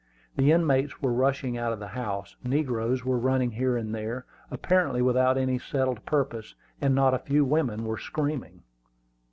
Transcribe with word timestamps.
The 0.35 0.51
inmates 0.51 0.99
were 0.99 1.13
rushing 1.13 1.59
out 1.59 1.71
of 1.73 1.77
the 1.77 1.89
house, 1.89 2.35
negroes 2.43 3.05
were 3.05 3.19
running 3.19 3.51
here 3.51 3.77
and 3.77 3.93
there, 3.93 4.25
apparently 4.49 4.99
without 5.03 5.37
any 5.37 5.59
settled 5.59 6.03
purpose, 6.05 6.55
and 6.81 6.95
not 6.95 7.13
a 7.13 7.19
few 7.19 7.45
women 7.45 7.85
were 7.85 7.99
screaming. 7.99 8.63